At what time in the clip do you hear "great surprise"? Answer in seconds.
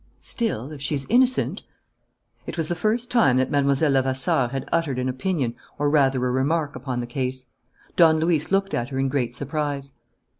9.09-9.93